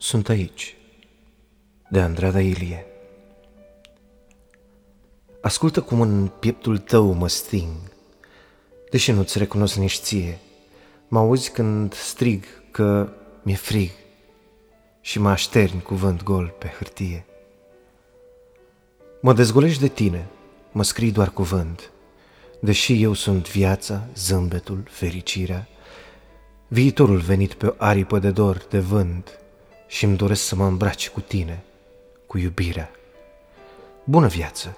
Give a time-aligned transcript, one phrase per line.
[0.00, 0.76] Sunt aici,
[1.90, 2.86] de Andrada Ilie.
[5.40, 7.74] Ascultă cum în pieptul tău mă sting,
[8.90, 10.38] deși nu-ți recunosc nici ție.
[11.08, 13.90] Mă auzi când strig că mi-e frig
[15.00, 17.26] și mă așterni cuvânt gol pe hârtie.
[19.20, 20.28] Mă dezgolești de tine,
[20.72, 21.90] mă scrii doar cuvânt,
[22.60, 25.68] deși eu sunt viața, zâmbetul, fericirea,
[26.68, 29.40] viitorul venit pe o aripă de dor, de vânt,
[29.88, 31.62] și îmi doresc să mă îmbraci cu tine,
[32.26, 32.90] cu iubirea.
[34.04, 34.76] Bună viață!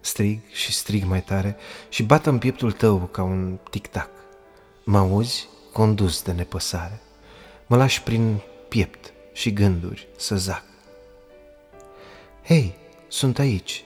[0.00, 1.56] Strig și strig mai tare
[1.88, 4.10] și bat în pieptul tău ca un tic-tac.
[4.84, 7.00] Mă auzi condus de nepăsare.
[7.66, 10.64] Mă lași prin piept și gânduri să zac.
[12.44, 12.74] Hei,
[13.08, 13.84] sunt aici,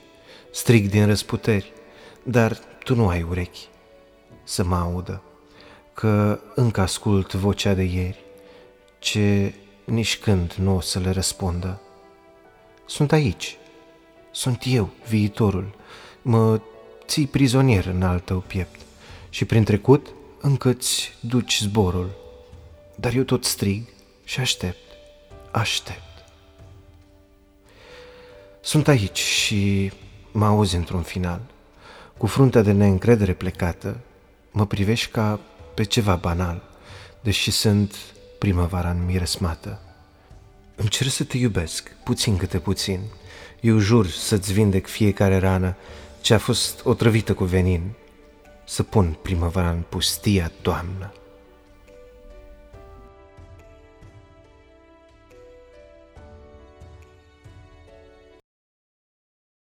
[0.51, 1.73] strig din răsputeri,
[2.23, 3.67] dar tu nu ai urechi
[4.43, 5.21] să mă audă,
[5.93, 8.23] că încă ascult vocea de ieri,
[8.99, 9.53] ce
[9.87, 11.81] nici când nu o să le răspundă.
[12.85, 13.57] Sunt aici,
[14.31, 15.75] sunt eu, viitorul,
[16.21, 16.61] mă
[17.05, 18.79] ții prizonier în al tău piept
[19.29, 20.07] și prin trecut
[20.41, 22.09] încă-ți duci zborul,
[22.95, 23.87] dar eu tot strig
[24.23, 24.83] și aștept,
[25.51, 26.25] aștept.
[28.61, 29.91] Sunt aici și
[30.31, 31.41] mă auzi într-un final.
[32.17, 33.99] Cu fruntea de neîncredere plecată,
[34.51, 35.39] mă privești ca
[35.73, 36.61] pe ceva banal,
[37.21, 37.95] deși sunt
[38.39, 39.81] primăvara înmiresmată.
[40.79, 42.99] Îmi cer să te iubesc, puțin câte puțin.
[43.61, 45.75] Eu jur să-ți vindec fiecare rană
[46.21, 47.91] ce a fost otrăvită cu venin,
[48.65, 51.11] să pun primăvara în pustia toamnă.